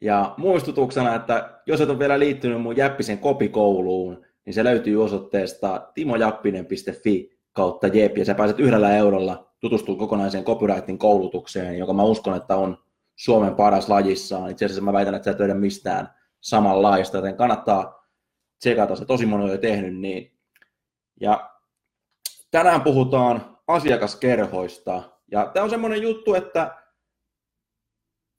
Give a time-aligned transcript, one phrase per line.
[0.00, 5.90] Ja muistutuksena, että jos et ole vielä liittynyt mun Jäppisen kopikouluun, niin se löytyy osoitteesta
[5.94, 12.36] timojappinen.fi kautta jep, ja sä pääset yhdellä eurolla tutustumaan kokonaiseen copywriting koulutukseen, joka mä uskon,
[12.36, 12.78] että on
[13.16, 14.50] Suomen paras lajissaan.
[14.50, 16.08] Itse asiassa mä väitän, että sä et löydä mistään
[16.40, 18.06] samanlaista, joten kannattaa
[18.58, 20.32] tsekata, se tosi moni on jo tehnyt niin.
[21.20, 21.50] Ja
[22.50, 26.79] tänään puhutaan asiakaskerhoista, ja tämä on semmoinen juttu, että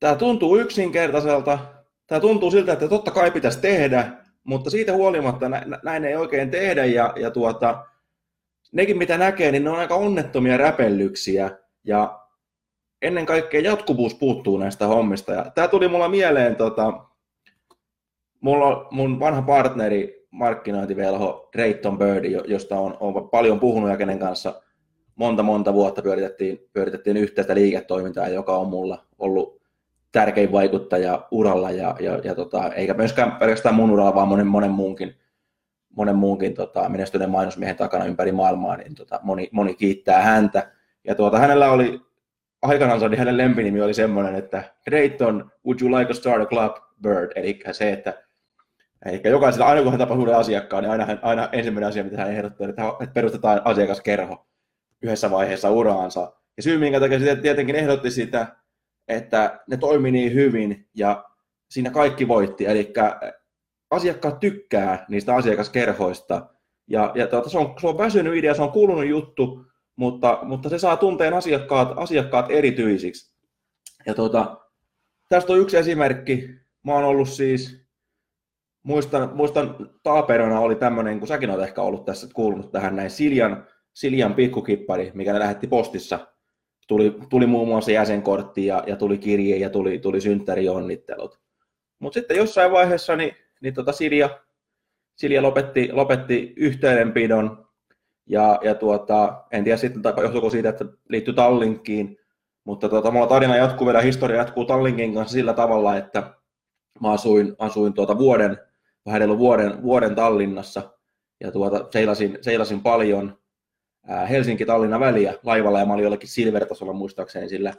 [0.02, 1.60] Tämä tuntuu yksinkertaiselta,
[2.08, 4.12] tämä tuntuu siltä, että totta kai pitäisi tehdä,
[4.44, 5.50] mutta siitä huolimatta
[5.84, 7.86] näin ei oikein tehdä ja, ja tuota,
[8.72, 11.52] nekin mitä näkee, niin ne on aika onnettomia räpellyksiä
[11.84, 12.20] ja
[13.02, 15.34] ennen kaikkea jatkuvuus puuttuu näistä hommista.
[15.34, 16.94] Ja tämä tuli mulla mieleen, tota,
[18.40, 24.62] mulla mun vanha partneri, markkinointivelho Drayton Bird, josta on, on paljon puhunut ja kenen kanssa
[25.16, 29.61] monta monta vuotta pyöritettiin, pyöritettiin yhteistä liiketoimintaa, joka on mulla ollut
[30.12, 34.72] tärkein vaikuttaja uralla ja, ja, ja tota, eikä myöskään pelkästään mun uralla, vaan monen, monen
[34.72, 35.16] muunkin,
[35.96, 40.72] monen muunkin tota, menestyneen mainosmiehen takana ympäri maailmaa, niin tota, moni, moni kiittää häntä.
[41.08, 42.02] Ja tuota, hänellä oli
[42.62, 46.76] aikanaan niin hänen lempinimi oli semmoinen, että Drayton, would you like to start a club,
[47.02, 47.32] Bird?
[47.36, 48.14] Eli se, että
[49.06, 52.32] Eli jokaisella, aina kun hän tapaa uuden asiakkaan, niin aina, aina ensimmäinen asia, mitä hän
[52.32, 54.48] ehdottaa, että perustetaan asiakaskerho
[55.02, 56.34] yhdessä vaiheessa uraansa.
[56.58, 58.48] Ja syy, minkä takia se tietenkin ehdotti sitä,
[59.12, 61.26] että ne toimi niin hyvin ja
[61.70, 62.66] siinä kaikki voitti.
[62.66, 62.94] Eli
[63.92, 66.50] asiakkaat tykkää niistä asiakaskerhoista
[66.88, 70.70] ja, ja tuota, se, on, se on väsynyt idea, se on kuulunut juttu, mutta, mutta
[70.70, 73.36] se saa tunteen asiakkaat, asiakkaat erityisiksi.
[74.06, 74.58] Ja tuota,
[75.30, 76.50] tästä on yksi esimerkki.
[76.84, 77.86] Mä oon ollut siis,
[78.84, 83.68] muistan, muistan taaperona oli tämmöinen, kun säkin olet ehkä ollut tässä kuulunut tähän näin, Siljan,
[83.94, 86.28] Siljan pikkukippari, mikä ne lähetti postissa
[86.92, 91.40] tuli, tuli muun muassa jäsenkortti ja, ja tuli kirje ja tuli, tuli synttärionnittelut.
[92.00, 94.40] Mutta sitten jossain vaiheessa niin, niin tota Silja,
[95.16, 97.68] Silja lopetti, lopetti yhteydenpidon.
[98.26, 102.18] Ja, ja tuota, en tiedä sitten johtuuko siitä, että liittyy Tallinkiin,
[102.64, 106.34] mutta tuota, mulla tarina jatkuu vielä, historia jatkuu Tallinkin kanssa sillä tavalla, että
[107.02, 108.58] mä asuin, asuin tuota vuoden,
[109.06, 110.92] vähän vuoden, vuoden Tallinnassa.
[111.40, 113.41] Ja tuota, seilasin, seilasin paljon
[114.30, 117.74] Helsinki-Tallinna väliä laivalla ja mä olin jollakin Silver-tasolla muistaakseni sillä,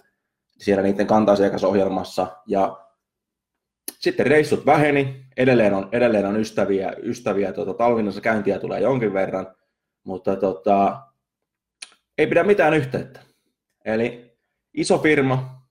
[0.59, 2.37] siellä niiden kanta-asiakasohjelmassa.
[2.47, 2.79] Ja
[3.99, 9.55] sitten reissut väheni, edelleen on, edelleen on ystäviä, ystäviä tuota, Tallinnassa käyntiä tulee jonkin verran,
[10.05, 11.01] mutta tota,
[12.19, 13.21] ei pidä mitään yhteyttä.
[13.85, 14.37] Eli
[14.75, 15.63] iso firma,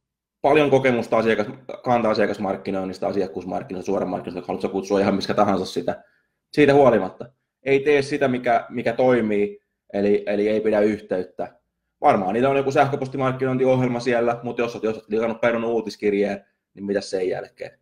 [0.41, 1.47] paljon kokemusta asiakas,
[1.83, 6.03] kanta-asiakasmarkkinoinnista, asiakkuusmarkkinoista, suoramarkkinoista, haluatko kutsua ihan missä tahansa sitä,
[6.51, 7.25] siitä huolimatta.
[7.63, 9.60] Ei tee sitä, mikä, mikä toimii,
[9.93, 11.55] eli, eli ei pidä yhteyttä.
[12.01, 16.85] Varmaan niillä on joku sähköpostimarkkinointiohjelma siellä, mutta jos olet, jos olet liikannut perun uutiskirjeen, niin
[16.85, 17.79] mitä sen jälkeen?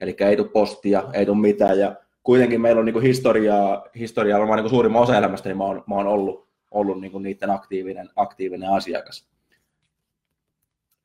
[0.00, 4.62] Eli ei tule postia, ei tule mitään, ja kuitenkin meillä on niin historiaa, historiaa varmaan
[4.62, 8.70] niin suurimman osa elämästä, niin mä oon, mä oon ollut, ollut niin niiden aktiivinen, aktiivinen
[8.70, 9.30] asiakas.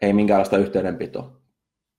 [0.01, 1.37] Ei minkäänlaista yhteydenpitoa.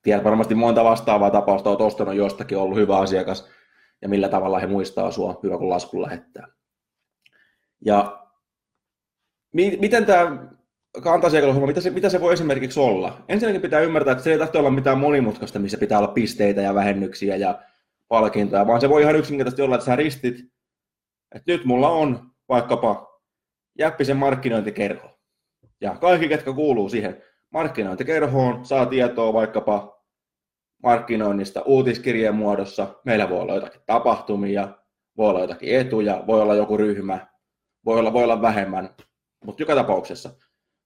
[0.03, 3.49] Tiedät varmasti monta vastaavaa tapausta, olet ostanut jostakin, ollut hyvä asiakas,
[4.03, 6.47] ja millä tavalla he muistaa sua, hyvä kun laskun lähettää.
[7.85, 8.26] Ja
[9.55, 10.47] miten tämä
[11.03, 11.29] kanta
[11.67, 13.25] mitä se, mitä se voi esimerkiksi olla?
[13.29, 16.75] Ensinnäkin pitää ymmärtää, että se ei tarvitse olla mitään monimutkaista, missä pitää olla pisteitä ja
[16.75, 17.63] vähennyksiä ja
[18.09, 20.37] palkintoja, vaan se voi ihan yksinkertaisesti olla, että sä ristit,
[21.35, 23.17] että nyt mulla on vaikkapa
[23.79, 25.19] Jäppisen markkinointikerho.
[25.81, 30.03] Ja kaikki, ketkä kuuluu siihen markkinointikerhoon, saa tietoa vaikkapa
[30.83, 32.95] markkinoinnista uutiskirjeen muodossa.
[33.05, 34.69] Meillä voi olla jotakin tapahtumia,
[35.17, 37.27] voi olla jotakin etuja, voi olla joku ryhmä,
[37.85, 38.95] voi olla, voi olla vähemmän
[39.45, 40.31] mutta joka tapauksessa.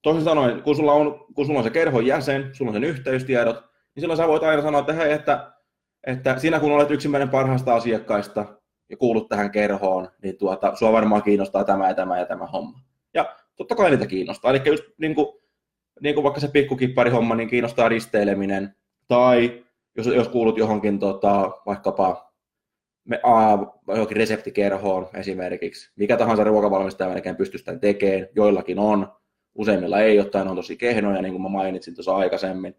[0.03, 3.57] Toisin sanoen, kun sulla, on, kun sulla on se kerhon jäsen, sulla on sen yhteystiedot,
[3.95, 5.53] niin silloin sä voit aina sanoa, että hei, että,
[6.07, 8.47] että sinä kun olet yksimmäinen parhaista asiakkaista
[8.89, 12.81] ja kuulut tähän kerhoon, niin tuota, sua varmaan kiinnostaa tämä ja tämä ja tämä homma.
[13.15, 14.51] Ja totta kai niitä kiinnostaa.
[14.51, 15.27] Eli just niin kuin,
[16.01, 18.75] niin kuin vaikka se pikkukipparihomma, niin kiinnostaa risteileminen.
[19.09, 19.65] Tai
[19.97, 22.30] jos, jos kuulut johonkin tota, vaikkapa
[23.05, 23.59] me, a,
[23.89, 25.91] johonkin reseptikerhoon esimerkiksi.
[25.97, 29.13] Mikä tahansa ruokavalmistaja melkein pystyy sitä tekemään, joillakin on,
[29.55, 32.77] useimmilla ei, jotain on tosi kehnoja, niin kuin mä mainitsin tuossa aikaisemmin.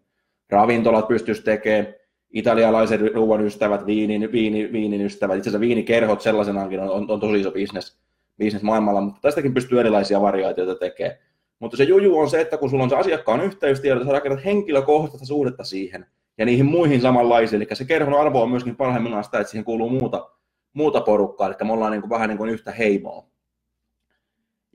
[0.50, 1.94] Ravintolat pystyisi tekemään,
[2.30, 7.40] italialaisen ruoan ystävät, viinin, viini, viinin ystävät, itse asiassa viinikerhot sellaisenaankin on, on, on tosi
[7.40, 7.98] iso bisnes,
[8.38, 11.18] bisnes maailmalla, mutta tästäkin pystyy erilaisia variaatioita tekemään.
[11.58, 15.26] Mutta se juju on se, että kun sulla on se asiakkaan yhteystiedot, sä rakennat henkilökohtaista
[15.26, 16.06] suhdetta siihen
[16.38, 19.90] ja niihin muihin samanlaisiin, eli se kerhon arvo on myöskin parhaimmillaan sitä, että siihen kuuluu
[19.90, 20.30] muuta,
[20.72, 23.26] muuta porukkaa, eli me ollaan niin kuin, vähän niin kuin yhtä heimoa.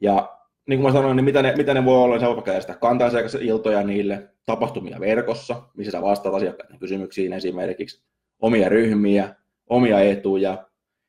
[0.02, 0.38] Ja
[0.68, 2.52] niin kuin mä sanoin, niin mitä ne, mitä ne voi olla, niin sä voit vaikka
[2.52, 8.04] järjestää iltoja niille, tapahtumia verkossa, missä sä vastaat asiakkaiden kysymyksiin esimerkiksi,
[8.40, 9.36] omia ryhmiä,
[9.70, 10.50] omia etuja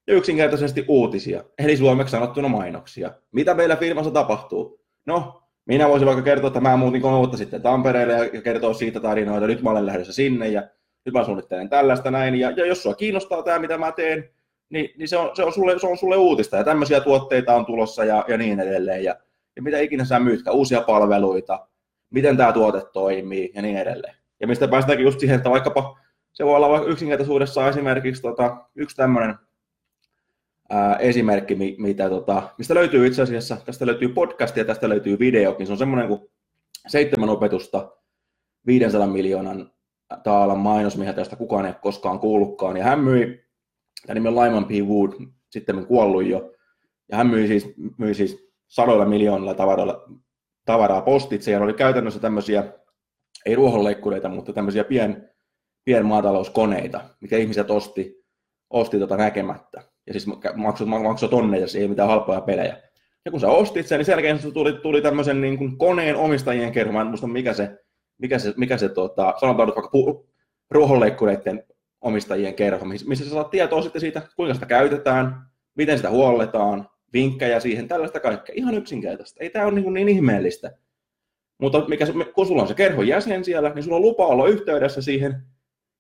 [0.07, 3.13] ja yksinkertaisesti uutisia, eli suomeksi sanottuna mainoksia.
[3.33, 4.81] Mitä meillä firmassa tapahtuu?
[5.07, 9.01] No, minä voisin vaikka kertoa, että mä muutin kolme vuotta sitten Tampereelle ja kertoa siitä
[9.01, 10.63] tarinoita, nyt mä olen lähdössä sinne ja
[11.05, 14.31] nyt mä suunnittelen tällaista näin, ja, ja jos sua kiinnostaa tämä, mitä mä teen,
[14.71, 17.67] niin, niin se, on, se, on sulle, se on sulle uutista, ja tämmöisiä tuotteita on
[17.67, 19.17] tulossa ja, ja niin edelleen, ja,
[19.57, 21.69] ja mitä ikinä sä myytkään, uusia palveluita,
[22.11, 24.15] miten tämä tuote toimii ja niin edelleen.
[24.41, 25.99] Ja mistä päästäänkin just siihen, että vaikkapa
[26.33, 29.35] se voi olla vaikka yksinkertaisuudessa esimerkiksi tota, yksi tämmöinen
[30.71, 35.67] ää, esimerkki, mitä, tota, mistä löytyy itse asiassa, tästä löytyy podcast ja tästä löytyy videokin.
[35.67, 36.21] Se on semmoinen kuin
[36.87, 37.93] seitsemän opetusta
[38.67, 39.73] 500 miljoonan
[40.23, 42.77] taalan mainos, mihin tästä kukaan ei koskaan kuullutkaan.
[42.77, 43.45] Ja hän myi,
[44.07, 44.71] tämä nimi on Lyman P.
[44.71, 45.13] Wood,
[45.51, 46.53] sitten kuollut jo,
[47.09, 50.09] ja hän myi siis, myi siis sadoilla miljoonilla tavaroilla,
[50.65, 52.73] tavaraa postitse, ja oli käytännössä tämmöisiä,
[53.47, 55.31] ei ruohonleikkureita, mutta tämmöisiä pien,
[55.85, 58.25] pienmaatalouskoneita, mikä ihmiset osti,
[58.71, 59.83] osti tota näkemättä.
[60.09, 62.77] Ja siis maksoi, maksoi tonneja, ei mitään halpoja pelejä.
[63.25, 66.73] Ja kun sä ostit sen, niin sen jälkeen tuli, tuli tämmöisen niin kuin koneen omistajien
[66.73, 67.79] kerho, mä en muista mikä se,
[68.19, 70.29] mikä se, mikä se tota, sanotaan nyt vaikka pu,
[70.71, 71.65] ruohonleikkureiden
[72.01, 75.43] omistajien kerho, missä sä saat tietoa sitten siitä, kuinka sitä käytetään,
[75.75, 78.55] miten sitä huolletaan, vinkkejä siihen, tällaista kaikkea.
[78.59, 79.41] Ihan yksinkertaista.
[79.41, 80.71] Ei tämä ole niin, niin ihmeellistä.
[81.59, 85.03] Mutta mikä, kun sulla on se kerhon jäsen siellä, niin sulla on lupa olla yhteydessä
[85.03, 85.43] siihen.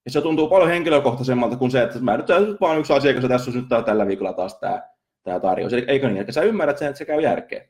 [0.08, 3.50] Ja se tuntuu paljon henkilökohtaisemmalta kuin se, että mä nyt vaan yksi asiakas ja tässä
[3.50, 4.82] on nyt tällä viikolla taas tämä,
[5.22, 5.72] tämä tarjous.
[5.72, 7.68] Eli eikö niin, että sä ymmärrät sen, että se käy järkeen.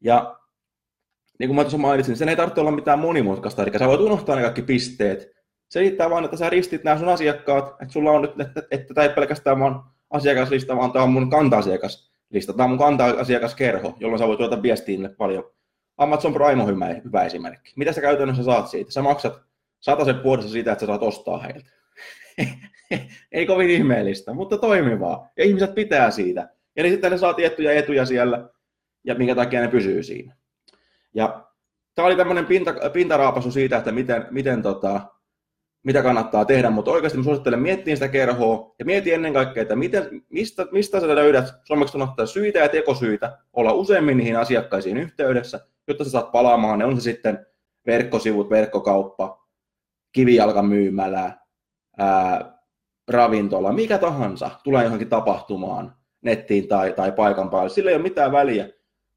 [0.00, 0.38] Ja
[1.38, 3.62] niin kuin mä tuossa mainitsin, niin sen ei tarvitse olla mitään monimutkaista.
[3.62, 5.28] Eli sä voit unohtaa ne kaikki pisteet.
[5.68, 8.94] Se riittää vaan, että sä ristit nämä sun asiakkaat, että sulla on nyt, että, että
[8.94, 14.28] tämä ei pelkästään vaan asiakaslista, vaan tämä on mun kanta-asiakas listataan mun kanta-asiakaskerho, jolloin sä
[14.28, 15.50] voit tuota viestiä paljon.
[15.96, 17.72] Amazon Prime on hyvä, hyvä esimerkki.
[17.76, 18.92] Mitä sä käytännössä saat siitä?
[18.92, 19.47] Sä maksat
[19.80, 21.70] sen vuodessa siitä, että sä saat ostaa heiltä.
[23.32, 25.28] Ei kovin ihmeellistä, mutta toimivaa.
[25.36, 26.48] Ja ihmiset pitää siitä.
[26.76, 28.48] Niin sitten ne saa tiettyjä etuja siellä,
[29.04, 30.36] ja minkä takia ne pysyy siinä.
[31.14, 31.44] Ja
[31.94, 35.00] tämä oli tämmöinen pinta, pintaraapasu siitä, että miten, miten tota,
[35.82, 39.76] mitä kannattaa tehdä, mutta oikeasti mä suosittelen miettiä sitä kerhoa ja mieti ennen kaikkea, että
[39.76, 45.60] miten, mistä, mistä sä löydät suomeksi sanottuna syitä ja tekosyitä olla useammin niihin asiakkaisiin yhteydessä,
[45.88, 47.46] jotta sä saat palaamaan, ne on se sitten
[47.86, 49.47] verkkosivut, verkkokauppa,
[50.12, 51.38] kivijalkamyymälä,
[51.98, 52.58] ää,
[53.08, 57.68] ravintola, mikä tahansa tulee johonkin tapahtumaan nettiin tai, tai paikan päälle.
[57.68, 58.68] Sillä ei ole mitään väliä,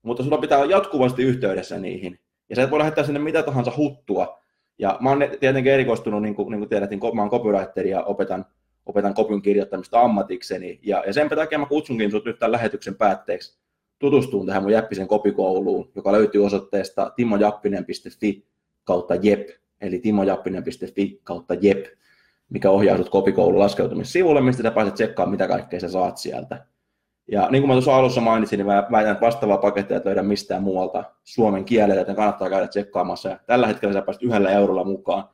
[0.01, 2.19] mutta sulla pitää olla jatkuvasti yhteydessä niihin.
[2.49, 4.41] Ja sä et voi lähettää sinne mitä tahansa huttua,
[4.79, 8.03] ja mä oon tietenkin erikoistunut, niin kuin, niin kuin tiedät, niin mä oon copywriter ja
[8.03, 8.45] opetan,
[8.85, 10.79] opetan kopyn kirjoittamista ammatikseni.
[10.83, 13.61] Ja, ja sen takia mä kutsunkin sut nyt tämän lähetyksen päätteeksi
[13.99, 18.47] tutustuun tähän mun Jäppisen kopikouluun, joka löytyy osoitteesta timojappinen.fi
[18.83, 19.49] kautta jep,
[19.81, 21.85] eli timojappinen.fi kautta jep,
[22.49, 26.65] mikä ohjaa sut kopikoulun laskeutumissivulle, mistä sä pääset tsekkaamaan, mitä kaikkea sä saat sieltä.
[27.31, 30.23] Ja niin kuin mä tuossa alussa mainitsin, niin mä väitän, että vastaavaa pakettia et löydä
[30.23, 33.29] mistään muualta suomen kielellä, joten kannattaa käydä tsekkaamassa.
[33.29, 35.29] Ja tällä hetkellä sä pääset yhdellä eurolla mukaan.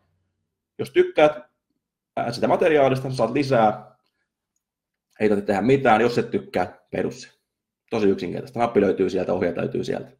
[0.79, 1.31] Jos tykkäät
[2.31, 3.97] sitä materiaalista, saat lisää.
[5.19, 6.01] Ei tarvitse tehdä mitään.
[6.01, 7.37] Jos et tykkää, perus
[7.89, 8.59] Tosi yksinkertaista.
[8.59, 10.11] Nappi löytyy sieltä, ohjaat löytyy sieltä.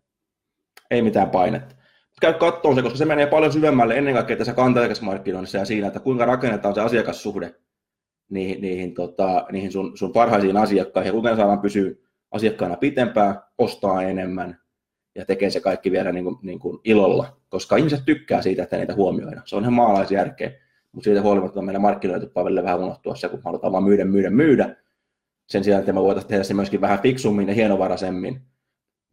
[0.91, 1.75] Ei mitään painetta.
[2.21, 5.99] Käy kattoon se, koska se menee paljon syvemmälle ennen kaikkea tässä kantajakasmarkkinoinnissa ja siinä, että
[5.99, 7.55] kuinka rakennetaan se asiakassuhde
[8.29, 11.91] niihin, niihin, tota, niihin sun, sun parhaisiin asiakkaihin ja kuinka saadaan pysyä
[12.31, 14.61] asiakkaana pitempään, ostaa enemmän
[15.15, 18.77] ja tekee se kaikki vielä niin kuin, niin kuin ilolla, koska ihmiset tykkää siitä, että
[18.77, 19.43] niitä huomioidaan.
[19.45, 20.51] Se on ihan maalaisjärkeä,
[20.91, 24.75] mutta siitä huolimatta meidän markkinointipalveluille vähän unohtua se, kun halutaan vaan myydä, myydä, myydä.
[25.49, 28.41] Sen sijaan, että me voitaisiin tehdä se myöskin vähän fiksummin ja hienovaraisemmin.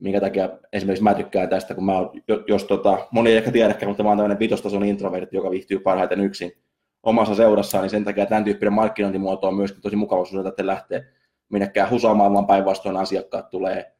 [0.00, 2.10] Minkä takia esimerkiksi mä tykkään tästä, kun mä oon,
[2.48, 6.20] jos tota, moni ei ehkä tiedäkään, mutta mä oon tämmöinen vitostason introvertti, joka viihtyy parhaiten
[6.20, 6.52] yksin
[7.02, 11.06] omassa seurassaan, niin sen takia tämän tyyppinen markkinointimuoto on myöskin tosi mukava sinulle, että lähtee
[11.48, 13.92] minnekään husaamaan, vaan päinvastoin asiakkaat tulee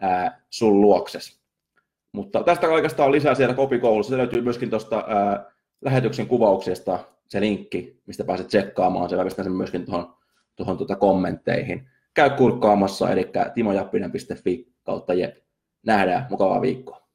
[0.00, 1.40] ää, sun luokses.
[2.12, 4.10] Mutta tästä kaikesta on lisää siellä kopikoulussa.
[4.10, 5.04] Se löytyy myöskin tuosta
[5.80, 6.98] lähetyksen kuvauksesta
[7.28, 9.10] se linkki, mistä pääset tsekkaamaan.
[9.10, 10.14] Se vaikka sen myöskin tuohon,
[10.56, 11.88] tuohon tuota kommentteihin.
[12.14, 15.36] Käy kurkkaamassa, eli timojappinen.fi kautta jep.
[15.86, 17.05] Nähdään, mukavaa viikkoa.